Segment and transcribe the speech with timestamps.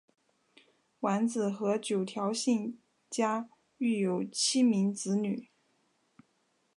[1.01, 5.47] 完子和九条幸家育有七名子女。